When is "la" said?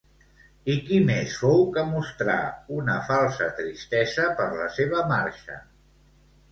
4.59-4.69